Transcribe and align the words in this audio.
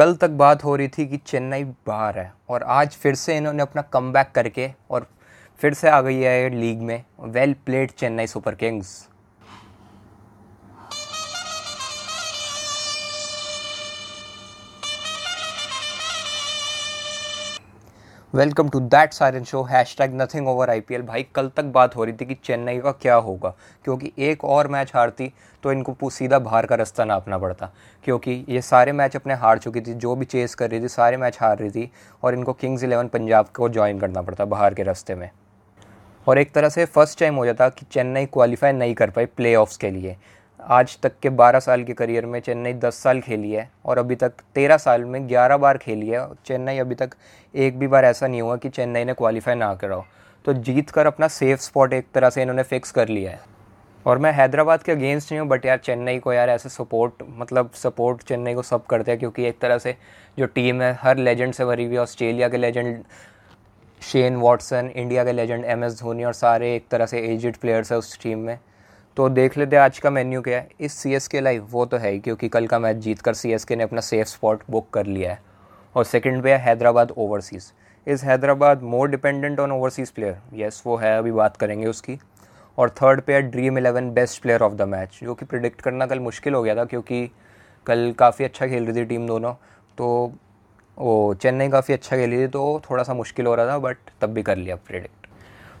कल 0.00 0.14
तक 0.14 0.30
बात 0.30 0.64
हो 0.64 0.76
रही 0.76 0.88
थी 0.88 1.06
कि 1.06 1.16
चेन्नई 1.16 1.64
बाहर 1.64 2.18
है 2.18 2.32
और 2.48 2.62
आज 2.62 2.90
फिर 2.90 3.14
से 3.14 3.36
इन्होंने 3.36 3.62
अपना 3.62 3.82
कम 3.82 4.12
करके 4.34 4.70
और 4.90 5.06
फिर 5.58 5.74
से 5.74 5.88
आ 5.88 6.00
गई 6.00 6.20
है 6.20 6.50
लीग 6.50 6.80
में। 6.82 7.04
Well 7.20 7.52
played 7.66 7.90
Chennai 7.90 8.26
Super 8.26 8.54
Kings 8.54 9.09
welcome 18.32 18.68
to 18.68 18.80
that 18.80 19.12
siren 19.12 19.44
show 19.44 19.62
hashtag 19.98 20.12
nothing 20.14 20.48
over 20.48 20.70
IPL 20.70 21.02
भाई, 21.02 21.22
कल 21.34 21.48
तक 21.56 21.64
बात 21.66 21.96
हो 21.96 22.04
रही 22.04 22.14
थी 22.14 22.24
कि 22.24 22.34
चेन्नई 22.44 22.78
का 22.80 22.90
क्या 22.92 23.14
होगा, 23.16 23.52
क्योंकि 23.84 24.12
एक 24.20 24.44
और 24.44 24.68
मैच 24.68 24.92
हारती 24.94 25.30
तो 25.62 25.72
इनको 25.72 26.10
सीधा 26.10 26.38
बाहर 26.38 26.66
का 26.66 26.74
रास्ता 26.74 27.04
नापना 27.04 27.38
पड़ता, 27.38 27.70
क्योंकि 28.04 28.44
ये 28.48 28.60
सारे 28.62 28.92
मैच 28.92 29.16
अपने 29.16 29.34
हार 29.34 29.58
चुकी 29.58 29.80
थी, 29.80 29.94
जो 29.94 30.14
भी 30.16 30.24
चेस 30.26 30.54
कर 30.54 30.70
रही 30.70 30.80
थी, 30.80 30.88
सारे 30.88 31.16
मैच 31.16 31.38
हार 31.40 31.58
रही 31.58 31.70
थी, 31.70 31.90
और 32.22 32.34
इनको 32.34 32.52
किंग्स 32.52 32.84
इलेवन 32.84 33.08
पंजाब 33.08 33.48
को 33.56 33.68
ज्वाइन 33.68 33.98
करना 34.00 34.22
पड़ता 34.22 34.44
बाहर 34.46 34.74
के 34.74 34.82
रास्ते 34.82 35.14
में। 35.14 35.30
और 36.26 36.38
एक 36.38 36.52
तरह 36.52 36.68
से 36.68 36.84
फ़र्स्ट 36.86 37.18
टाइम 37.20 37.34
हो 37.34 37.46
जाता 37.46 37.68
कि 37.68 37.86
चेन्नई 37.92 38.26
क्वालिफाई 38.26 38.72
नहीं 38.72 38.94
कर 38.94 39.10
पाई 39.10 39.26
प्ले 39.26 39.54
के 39.80 39.90
लिए। 39.90 40.16
आज 40.60 40.96
तक 41.02 41.12
के 41.22 41.30
12 41.30 41.60
साल 41.60 41.82
के 41.84 41.92
करियर 41.92 42.26
में 42.26 42.38
चेन्नई 42.40 42.72
10 42.74 42.94
साल 42.94 43.20
खेली 43.20 43.50
है 43.52 43.68
और 43.84 43.98
अभी 43.98 44.14
तक 44.16 44.32
13 44.54 44.76
साल 44.76 45.04
में 45.04 45.20
11 45.28 45.58
बार 45.58 45.78
खेली 45.78 46.08
है। 46.08 46.26
चेन्नई 46.46 46.78
अभी 46.78 46.94
तक 46.94 47.14
एक 47.54 47.78
भी 47.78 47.86
बार 47.86 48.04
ऐसा 48.04 48.26
नहीं 48.26 48.42
हुआ 48.42 48.56
कि 48.56 48.68
चेन्नई 48.68 49.04
ने 49.04 49.14
क्वालिफाई 49.14 49.54
ना 49.54 49.74
कराओ 49.74 50.04
तो 50.44 50.52
जीत 50.54 50.90
कर 50.90 51.06
अपना 51.06 51.28
सेफ़ 51.28 51.60
स्पॉट 51.60 51.92
एक 51.92 52.06
तरह 52.14 52.30
से 52.30 52.42
इन्होंने 52.42 52.62
फिक्स 52.64 52.90
कर 52.92 53.08
लिया 53.08 53.30
है। 53.30 53.40
और 54.06 54.18
मैं 54.18 54.32
हैदराबाद 54.32 54.82
के 54.82 54.92
अगेंस्ट 54.92 55.32
नहीं 55.32 55.40
हूँ 55.40 55.48
बट 55.48 55.66
यार 55.66 55.78
चेन्नई 55.78 56.18
को 56.18 56.32
यार 56.32 56.50
ऐसे 56.50 56.68
सपोर्ट 56.68 57.22
मतलब 57.30 57.70
सपोर्ट 57.74 58.22
चेन्नई 58.22 58.54
को 58.54 58.62
सब 58.62 58.86
करते 58.86 59.10
हैं 59.10 59.18
क्योंकि 59.20 59.44
एक 59.46 59.58
तरह 59.60 59.78
से 59.78 59.96
जो 60.38 60.46
टीम 60.46 60.82
है, 60.82 60.96
हर 61.02 61.16
लेजेंड 61.18 61.52
से 61.54 61.64
भरी 61.64 61.84
हुई 61.84 61.94
है। 61.94 62.00
ऑस्ट्रेलिया 62.00 62.48
के 62.48 62.56
लेजेंड 62.56 63.04
शेन 64.02 64.36
वॉटसन 64.36 64.90
इंडिया 64.94 65.24
के 65.24 65.32
लेजेंड 65.32 65.64
एम 65.64 65.84
एस 65.84 66.00
धोनी 66.00 66.24
और 66.24 66.32
सारे 66.34 66.74
एक 66.76 66.88
तरह 66.90 67.06
से 67.06 67.20
एजिड 67.26 67.56
प्लेयर्स 67.56 67.92
है 67.92 67.98
उस 67.98 68.18
टीम 68.22 68.38
में। 68.38 68.58
तो 69.16 69.28
देख 69.28 69.56
लेते 69.58 69.76
हैं 69.76 69.82
आज 69.82 69.98
का 69.98 70.10
मेन्यू 70.10 70.40
क्या 70.42 70.58
है। 70.58 70.68
इस 70.80 70.92
सी 70.92 71.12
एस 71.14 71.26
के 71.28 71.40
लाइव 71.40 71.66
वो 71.70 71.84
तो 71.86 71.96
है 71.96 72.10
ही, 72.10 72.18
क्योंकि 72.18 72.48
कल 72.48 72.66
का 72.66 72.78
मैच 72.78 72.96
जीत 72.96 73.20
कर 73.20 73.34
सी 73.34 73.52
एस 73.52 73.64
के 73.64 73.76
ने 73.76 73.84
अपना 73.84 74.00
सेफ़ 74.00 74.28
स्पॉट 74.28 74.62
बुक 74.70 74.88
कर 74.90 75.06
लिया 75.06 75.30
है। 75.30 75.42
और 75.94 76.04
सेकंड 76.04 76.42
पे 76.42 76.52
है 76.52 76.58
Hyderabad 76.58 77.10
overseas 77.10 77.70
is 78.06 78.24
Hyderabad 78.26 78.82
more 78.84 79.08
dependent 79.10 79.60
on 79.60 79.72
overseas 79.72 80.12
player 80.14 80.36
yes 80.54 80.82
वो 80.86 80.96
है, 80.96 81.16
अभी 81.18 81.32
बात 81.32 81.56
करेंगे 81.56 81.86
उसकी। 81.86 82.18
और 82.78 82.90
थर्ड 82.92 83.20
पे 83.20 83.34
है 83.34 83.42
Dream 83.42 83.78
Eleven 83.78 84.10
best 84.12 84.42
player 84.42 84.62
of 84.62 84.74
the 84.74 84.88
match 84.88 85.18
जो 85.22 85.34
कि 85.34 85.44
प्रिडिक्ट 85.46 85.80
करना 85.80 86.06
कल 86.06 86.20
मुश्किल 86.20 86.54
हो 86.54 86.62
गया 86.62 86.76
था, 86.76 86.84
क्योंकि 86.84 87.30
कल 87.86 88.12
काफ़ी 88.18 88.44
अच्छा 88.44 88.66
खेल 88.66 88.86
रही 88.86 88.96
थी 88.96 89.04
टीम 89.04 89.26
दोनों। 89.26 89.54
तो 89.98 90.32
वो 90.98 91.34
चेन्नई 91.34 91.68
काफ़ी 91.68 91.94
अच्छा 91.94 92.16
खेली 92.16 92.38
थी 92.38 92.46
तो 92.48 92.80
थोड़ा 92.90 93.02
सा 93.02 93.14
मुश्किल 93.14 93.46
हो 93.46 93.54
रहा 93.54 93.66
था 93.66 93.78
बट 93.80 94.10
तब 94.20 94.30
भी 94.30 94.42
कर 94.42 94.56
लिया 94.56 94.76
प्रिडिक्ट 94.78 95.26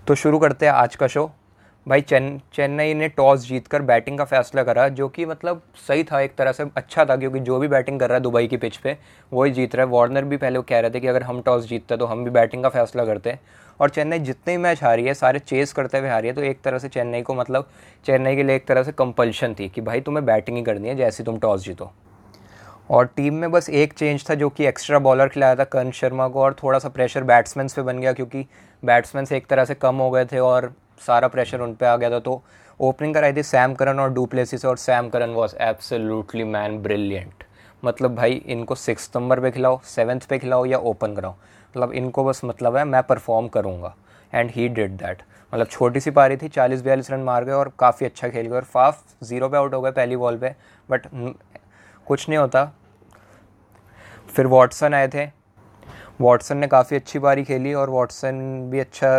तो 0.06 0.14
शुरू 0.16 0.38
करते 0.38 0.66
हैं 0.66 0.72
आज 0.72 0.96
का 0.96 1.06
शो 1.06 1.30
भाई 1.86 2.00
चेन, 2.00 2.40
चेन्नई 2.54 2.94
ने 2.94 3.08
टॉस 3.08 3.46
जीतकर 3.48 3.82
बैटिंग 3.82 4.18
का 4.18 4.24
फैसला 4.24 4.62
करा, 4.62 4.86
जो 4.88 5.08
कि 5.08 5.24
मतलब 5.26 5.62
सही 5.88 6.02
था 6.04 6.20
एक 6.20 6.34
तरह 6.36 6.52
से 6.52 6.64
अच्छा 6.76 7.04
था, 7.04 7.16
क्योंकि 7.16 7.40
जो 7.40 7.58
भी 7.58 7.68
बैटिंग 7.68 8.00
कर 8.00 8.08
रहा 8.08 8.16
है 8.16 8.22
दुबई 8.22 8.46
की 8.46 8.56
पिच 8.56 8.76
पे, 8.76 8.96
वही 9.32 9.50
जीत 9.50 9.74
रहा 9.74 9.86
है। 9.86 9.92
वार्नर 9.92 10.24
भी 10.24 10.36
पहले 10.36 10.58
वो 10.58 10.64
कह 10.68 10.80
रहे 10.80 10.90
थे 10.90 11.00
कि 11.00 11.06
अगर 11.06 11.22
हम 11.22 11.40
टॉस 11.42 11.66
जीतते 11.68 11.96
तो 11.96 12.06
हम 12.06 12.24
भी 12.24 12.30
बैटिंग 12.30 12.62
का 12.62 12.68
फैसला 12.68 13.04
करते। 13.04 13.38
और 13.80 13.90
चेन्नई 13.90 14.18
जितने 14.18 14.56
भी 14.56 14.62
मैच 14.62 14.82
हारी 14.82 15.04
है, 15.04 15.14
सारे 15.14 15.38
चेस 15.38 15.72
करते 15.72 15.98
हुए 15.98 16.08
हारी 16.08 16.28
है 16.28 16.34
तो 16.34 16.42
एक 16.42 16.60
तरह 16.62 16.78
से 16.78 16.88
चेन्नई 16.88 17.22
को 17.22 17.34
मतलब 17.34 17.68
चेन्नई 18.06 18.36
के 18.36 18.42
लिए 18.42 18.56
एक 18.56 18.66
तरह 18.66 18.82
से 18.82 18.92
कंपल्शन 18.92 19.54
थी 19.54 19.68
कि 19.68 19.80
भाई 19.80 20.00
तुम्हें 20.00 20.24
बैटिंग 20.26 20.56
ही 20.56 20.62
करनी 20.62 20.88
है, 20.88 20.94
जैसे 20.94 21.24
तुम 21.24 21.38
टॉस 21.38 21.64
जीतो। 21.64 21.90
और 22.90 23.06
टीम 23.06 23.34
में 23.34 23.50
बस 23.50 23.68
एक 23.70 23.92
चेंज 23.92 24.28
था 24.30 24.34
जो 24.34 24.48
कि 24.48 24.66
एक्स्ट्रा 24.66 24.98
बॉलर 24.98 25.28
खिलाया 25.28 25.54
था, 25.54 25.64
कर्ण 25.64 25.90
शर्मा 25.90 26.28
को, 26.28 26.42
और 26.42 26.56
थोड़ा 26.62 26.78
सा 26.78 26.88
प्रेशर 26.88 27.24
बैट्समैन 27.24 27.68
पे 27.68 27.82
बन 27.82 27.98
गया, 27.98 28.12
क्योंकि 28.12 28.46
बैट्समैन 28.82 29.26
एक 29.32 29.46
तरह 29.46 29.64
से 29.64 29.74
कम 29.74 29.96
हो 29.96 30.10
गए 30.10 30.24
थे, 30.24 30.38
और 30.38 30.72
सारा 31.00 31.28
प्रेशर 31.28 31.60
उन 31.60 31.74
पर 31.74 31.86
आ 31.86 31.96
गया 31.96 32.10
था 32.10 32.18
तो 32.20 32.42
ओपनिंग 32.80 33.14
कराई 33.14 33.32
थी 33.32 33.42
सैम 33.44 33.74
करन 33.74 34.00
और 34.00 34.12
डू 34.12 34.24
प्लेसिस 34.26 34.64
और 34.64 34.76
Sam 34.78 35.08
Curran 35.08 35.30
was 35.30 35.56
absolutely 35.60 36.44
man 36.46 36.78
brilliant 36.82 37.44
मतलब 37.82 38.14
भाई, 38.14 38.32
इनको 38.32 38.74
सिक्स 38.74 39.10
नंबर 39.16 39.40
पे 39.40 39.50
खिलाओ 39.50 39.80
सेवन्थ 39.86 40.26
पे 40.28 40.38
खिलाओ 40.38 40.64
या 40.66 40.78
ओपन 40.80 41.14
कराओ। 41.14 41.34
मतलब 41.74 41.92
इनको 41.92 42.24
बस 42.24 42.40
मतलब 42.44 42.76
है, 42.76 42.84
मैं 42.84 43.02
परफॉर्म 43.02 43.48
करूँगा। 43.48 43.94
एंड 44.32 44.50
ही 44.50 44.68
डिड 44.68 44.96
दैट 44.98 45.22
मतलब 45.52 45.66
छोटी 45.66 46.00
सी 46.00 46.10
पारी 46.10 46.36
थी, 46.36 46.48
चालीस 46.48 46.82
बयालीस 46.82 47.10
रन 47.10 47.20
मार 47.20 47.44
गए 47.44 47.52
और 47.52 47.72
काफ़ी 47.78 48.06
अच्छा 48.06 48.28
खेल 48.28 48.46
गए। 48.46 48.56
और 48.56 48.64
फाफ 48.64 49.02
ज़ीरो 49.22 49.48
पे 49.48 49.56
आउट 49.56 49.74
हो 49.74 49.80
गए 49.80 49.90
पहली 49.90 50.16
बॉल 50.16 50.36
पे 50.38 50.54
बट 50.88 51.06
कुछ 52.06 52.28
नहीं 52.28 52.38
होता। 52.38 52.64
फिर 54.28 54.46
वॉटसन 54.46 54.94
आए 54.94 55.08
थे 55.08 55.26
वॉटसन 56.20 56.56
ने 56.56 56.66
काफ़ी 56.66 56.96
अच्छी 56.96 57.18
पारी 57.18 57.42
खेली 57.44 57.72
और 57.74 57.90
वॉटसन 57.90 58.40
भी 58.70 58.78
अच्छा 58.80 59.10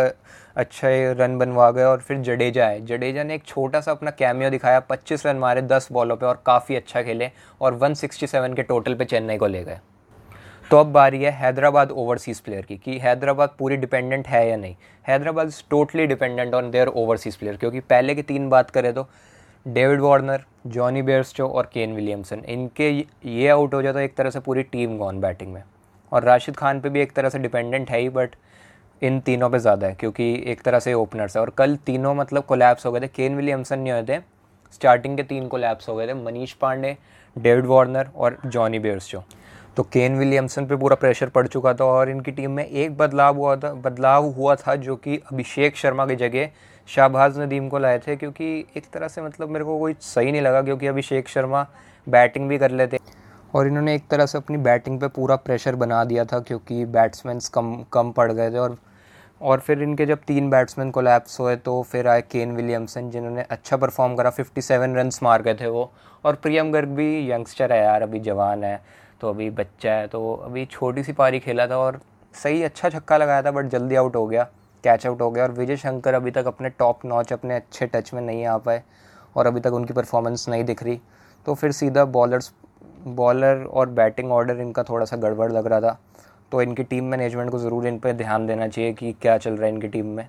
अच्छा 0.56 0.88
रन 1.18 1.36
बनवा 1.38 1.70
गए 1.70 1.84
और 1.84 2.00
फिर 2.00 2.18
जडेजा 2.18 2.66
है 2.66 2.84
जडेजा 2.86 3.22
ने 3.24 3.34
एक 3.34 3.44
छोटा 3.44 3.80
सा 3.80 3.92
अपना 3.92 4.10
कैमियो 4.10 4.50
दिखाया 4.50 4.82
25 4.90 5.26
रन 5.26 5.36
मारे 5.36 5.62
10 5.62 5.88
बॉलों 5.92 6.16
पे 6.16 6.26
और 6.26 6.42
काफ़ी 6.46 6.76
अच्छा 6.76 7.02
खेले 7.02 7.30
और 7.60 7.78
167 7.78 8.54
के 8.56 8.62
टोटल 8.62 8.94
पे 8.94 9.04
चेन्नई 9.04 9.36
को 9.36 9.46
ले 9.46 9.64
गए। 9.64 9.78
तो 10.70 10.78
अब 10.78 10.92
बारी 10.92 11.22
है 11.22 11.30
हैदराबाद 11.32 11.90
ओवरसीज़ 11.92 12.42
प्लेयर 12.44 12.64
की, 12.64 12.76
कि 12.76 12.98
हैदराबाद 12.98 13.54
पूरी 13.58 13.76
डिपेंडेंट 13.76 14.28
है 14.28 14.48
या 14.48 14.56
नहीं। 14.56 14.76
Hyderabad 15.04 15.48
is 15.48 15.62
totally 15.70 16.06
dependent 16.06 16.54
on 16.54 16.70
their 16.70 16.88
overseas 16.88 17.38
player 17.38 17.56
क्योंकि 17.56 17.80
पहले 17.82 18.14
की 18.14 18.22
तीन 18.22 18.48
बात 18.48 18.70
करें 18.70 18.92
तो 18.94 19.08
डेविड 19.66 20.00
वार्नर 20.00 20.44
जॉनी 20.68 21.02
बेयर्सटो 21.02 21.48
और 21.48 21.70
केन 21.74 21.94
विलियमसन 21.94 22.44
इनके 22.48 22.90
ये 22.90 23.48
आउट 23.48 23.74
हो 23.74 23.82
जाता 23.82 24.00
एक 24.00 24.16
तरह 24.16 24.30
से 24.30 24.40
पूरी 24.40 24.62
टीम 24.64 24.96
गॉन 24.98 25.20
बैटिंग 25.20 25.52
में। 25.52 25.62
और 26.12 26.24
राशिद 26.24 26.56
खान 26.56 26.80
पे 26.80 26.88
भी 26.88 27.00
एक 27.00 27.12
तरह 27.12 27.28
से 27.28 27.38
डिपेंडेंट 27.38 27.90
है 27.90 28.00
ही 28.00 28.08
बट 28.10 28.34
इन 29.02 29.18
तीनों 29.20 29.48
पे 29.50 29.58
ज़्यादा 29.58 29.86
है, 29.86 29.94
क्योंकि 29.94 30.32
एक 30.46 30.60
तरह 30.62 30.78
से 30.78 30.92
ओपनर्स 30.94 31.36
है। 31.36 31.42
और 31.42 31.50
कल 31.50 31.76
तीनों 31.86 32.14
मतलब 32.14 32.44
कोलैप्स 32.44 32.86
हो 32.86 32.92
गए 32.92 33.00
थे। 33.00 33.06
केन 33.08 33.36
विलियमसन 33.36 33.78
नहीं 33.78 33.92
हुए 33.92 34.02
थे। 34.08 34.18
स्टार्टिंग 34.72 35.16
के 35.16 35.22
तीन 35.24 35.46
कोलैप्स 35.48 35.88
हो 35.88 35.94
गए 35.96 36.06
थे। 36.08 36.14
मनीष 36.14 36.52
पांडे, 36.54 36.96
डेविड 37.36 37.66
वार्नर 37.66 38.08
और 38.16 38.38
जॉनी 38.46 38.78
बेयर्स 38.78 39.10
जो। 39.10 39.22
तो 39.76 39.82
केन 39.82 40.18
विलियमसन 40.18 40.66
पे 40.66 40.76
पूरा 40.76 40.96
प्रेशर 40.96 41.28
पड़ 41.28 41.46
चुका 41.46 41.72
था 41.74 41.84
और 41.84 42.10
इनकी 42.10 42.30
टीम 42.30 42.50
में 42.50 42.64
एक 42.64 42.96
बदलाव 42.96 43.36
हुआ 43.36 43.56
था, 43.56 43.72
बदलाव 43.74 44.26
हुआ 44.28 44.54
था 44.56 44.74
जो 44.76 44.96
कि 44.96 45.16
अभिषेक 45.32 45.76
शर्मा 45.76 46.06
की 46.06 46.16
जगह 46.16 46.48
शाहबाज 46.88 47.38
नदीम 47.38 47.68
को 47.68 47.78
लाए 47.78 47.98
थे, 47.98 48.16
क्योंकि 48.16 48.64
एक 48.76 48.86
तरह 48.92 49.08
से 49.08 49.22
मतलब 49.22 49.48
मेरे 49.48 49.64
को 49.64 49.78
कोई 49.78 49.94
सही 50.00 50.32
नहीं 50.32 50.42
लगा, 50.42 50.62
क्योंकि 50.62 50.86
अभिषेक 50.86 51.28
शर्मा 51.28 51.66
बैटिंग 52.06 52.48
भी 52.48 52.58
कर 52.58 52.70
लेते। 52.70 52.98
और 53.54 53.66
इन्होंने 53.66 53.94
एक 53.94 54.06
तरह 54.10 54.26
से 54.26 54.38
अपनी 54.38 54.56
बैटिंग 54.58 55.00
पे 55.00 55.08
पूरा 55.08 55.36
प्रेशर 55.38 55.74
बना 55.76 56.04
दिया 56.04 56.24
था 56.24 56.38
क्योंकि 56.40 56.84
बैट्समैन 56.86 57.40
कम 57.54 57.74
कम 57.92 58.10
पड़ 58.12 58.30
गए 58.32 58.50
थे 58.50 58.58
और 58.58 58.76
और 59.40 59.60
फिर 59.60 59.82
इनके 59.82 60.06
जब 60.06 60.18
तीन 60.26 60.50
बैट्समैन 60.50 60.90
कोलैप्स 60.90 61.38
हुए 61.40 61.54
तो 61.58 61.82
फिर 61.82 62.08
आए 62.08 62.20
केन 62.22 62.52
विलियमसन 62.52 63.10
जिन्होंने 63.10 63.42
अच्छा 63.42 63.76
परफॉर्म 63.76 64.14
करा। 64.16 64.30
57 64.30 64.94
रन्स 64.96 65.22
मार 65.22 65.42
गए 65.42 65.54
थे 65.54 65.66
वो। 65.66 65.90
और 66.24 66.34
प्रियम 66.34 66.70
गर्ग 66.72 66.88
भी 66.90 67.30
यंगस्टर 67.30 67.72
है 67.72 67.82
यार, 67.82 68.02
अभी 68.02 68.20
जवान 68.20 68.64
है 68.64 68.80
तो 69.20 69.28
अभी 69.28 69.50
बच्चा 69.52 69.92
है 69.92 70.06
तो 70.08 70.32
अभी 70.34 70.64
छोटी 70.66 71.02
सी 71.02 71.12
पारी 71.12 71.40
खेला 71.40 71.66
था 71.66 71.78
और 71.78 72.00
सही 72.34 72.62
अच्छा 72.62 72.88
छक्का 72.90 73.16
लगाया 73.16 73.42
था 73.42 73.50
बट 73.50 73.66
जल्दी 73.68 73.94
आउट 73.94 74.16
हो 74.16 74.26
गया 74.26 74.44
कैच 74.84 75.06
आउट 75.06 75.20
हो 75.20 75.30
गया। 75.30 75.44
और 75.44 75.52
विजय 75.52 75.76
शंकर 75.76 76.14
अभी 76.14 76.30
तक 76.30 76.46
अपने 76.46 76.68
टॉप 76.70 77.04
नॉच 77.04 77.32
अपने 77.32 77.56
अच्छे 77.56 77.86
टच 77.86 78.12
में 78.14 78.20
नहीं 78.22 78.44
आ 78.46 78.56
पाए, 78.58 78.82
और 79.36 79.46
अभी 79.46 79.60
तक 79.60 79.72
उनकी 79.72 79.94
परफॉर्मेंस 79.94 80.48
नहीं 80.48 80.64
दिख 80.64 80.82
रही। 80.82 81.00
तो 81.46 81.54
फिर 81.54 81.72
सीधा 81.72 82.04
बॉलर्स 82.06 82.52
बॉलर 83.06 83.64
और 83.64 83.88
बैटिंग 83.90 84.32
ऑर्डर 84.32 84.60
इनका 84.60 84.82
थोड़ा 84.82 85.04
सा 85.04 85.16
गड़बड़ 85.16 85.50
लग 85.52 85.66
रहा 85.66 85.80
था। 85.80 85.98
तो 86.52 86.62
इनकी 86.62 86.82
टीम 86.82 87.04
मैनेजमेंट 87.04 87.50
को 87.50 87.58
ज़रूर 87.58 87.86
इन 87.86 87.98
पर 87.98 88.12
ध्यान 88.12 88.46
देना 88.46 88.68
चाहिए 88.68 88.92
कि 88.92 89.12
क्या 89.22 89.36
चल 89.38 89.52
रहा 89.52 89.66
है 89.66 89.72
इनकी 89.74 89.88
टीम 89.88 90.06
में। 90.06 90.26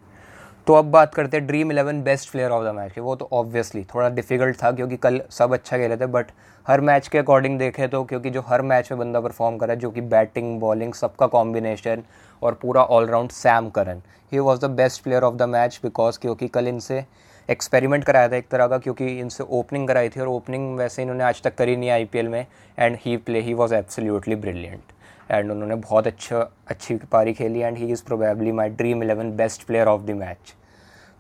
तो 0.68 0.74
अब 0.74 0.92
बात 0.92 1.14
करते 1.16 1.38
हैं 1.38 1.46
Dream 1.48 1.72
Eleven 1.72 2.02
best 2.04 2.32
player 2.32 2.52
of 2.52 2.64
the 2.64 2.74
match 2.76 2.92
की। 2.92 3.02
वो 3.02 3.16
तो 3.16 3.28
ऑब्वियसली 3.34 3.84
थोड़ा 3.86 4.10
डिफ़िकल्ट 4.10 4.56
था 4.64 4.72
क्योंकि 4.72 4.98
कल 4.98 5.22
सब 5.32 5.54
अच्छा 5.54 5.78
खेले 5.78 5.98
थे 5.98 6.06
बट 6.08 6.32
हर 6.66 6.82
मैच 6.82 7.08
के 7.08 7.18
अकॉर्डिंग 7.18 7.58
देखें 7.60 7.88
तो 7.90 8.04
क्योंकि 8.04 8.30
जो 8.30 8.42
हर 8.48 8.62
मैच 8.62 8.92
में 8.92 9.00
बंदा 9.00 9.20
परफॉर्म 9.20 9.58
करा 9.58 9.76
जो 9.76 9.90
कि 9.92 10.02
बैटिंग 10.04 10.60
बॉलिंग 10.60 10.94
सबका 10.94 11.28
कॉम्बिनेशन 11.28 12.04
और 12.42 12.54
पूरा 12.62 12.84
all-round 12.84 13.32
Sam 13.32 13.70
Curran 13.70 14.02
he 14.32 14.40
was 14.40 14.62
the 14.62 14.70
best 14.72 15.04
player 15.04 15.24
of 15.24 15.36
the 15.36 15.50
match 15.50 15.80
because 15.84 16.20
क्योंकि 16.20 16.48
कल 16.48 16.68
इनसे 16.68 17.04
एक्सपेरिमेंट 17.50 18.04
कराया 18.04 18.30
था 18.30 18.36
एक 18.36 18.48
तरह 18.48 18.68
का, 18.68 18.78
क्योंकि 18.78 19.08
इनसे 19.20 19.44
ओपनिंग 19.44 19.88
कराई 19.88 20.10
थी 20.10 20.20
और 20.20 20.28
ओपनिंग 20.28 20.76
वैसे 20.78 21.02
इन्होंने 21.02 21.24
आज 21.24 21.42
तक 21.42 21.56
करी 21.56 21.76
नहीं 21.76 21.90
आईपीएल 21.90 22.28
में 22.28 22.46
and 22.80 22.98
he 23.02 23.16
play 23.18 23.40
he 23.40 23.54
was 23.54 23.74
absolutely 23.76 24.36
brilliant 24.36 25.32
and 25.32 25.52
उन्होंने 25.52 25.76
बहुत 25.76 26.08
अच्छा 26.08 26.40
अच्छी 26.68 26.96
पारी 27.12 27.34
खेली 27.34 27.60
and 27.60 27.78
he 27.78 27.92
is 27.92 28.04
probably 28.04 28.52
my 28.52 28.70
Dream 28.72 29.04
Eleven 29.04 29.36
best 29.36 29.64
player 29.64 29.88
of 29.88 30.02
the 30.02 30.12
match 30.18 30.54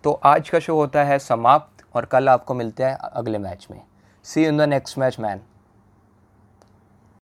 तो 0.03 0.19
आज 0.23 0.49
का 0.49 0.59
शो 0.59 0.75
होता 0.75 1.03
है 1.03 1.19
समाप्त, 1.19 1.85
और 1.95 2.05
कल 2.05 2.29
आपको 2.29 2.53
मिलते 2.53 2.83
हैं 2.83 2.93
अगले 2.93 3.37
मैच 3.37 3.67
में. 3.71 3.81
See 4.25 4.45
in 4.45 4.57
the 4.57 4.61
next 4.61 4.97
match 4.97 5.19
man 5.19 5.41